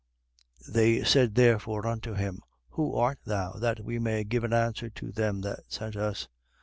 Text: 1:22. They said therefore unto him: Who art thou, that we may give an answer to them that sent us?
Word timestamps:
1:22. 0.65 0.73
They 0.73 1.03
said 1.03 1.35
therefore 1.35 1.85
unto 1.85 2.15
him: 2.15 2.41
Who 2.71 2.95
art 2.95 3.19
thou, 3.23 3.51
that 3.59 3.85
we 3.85 3.99
may 3.99 4.23
give 4.23 4.43
an 4.43 4.51
answer 4.51 4.89
to 4.89 5.11
them 5.11 5.41
that 5.41 5.65
sent 5.71 5.95
us? 5.95 6.27